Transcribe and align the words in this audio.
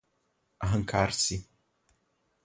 Arrancar-se 0.59 1.37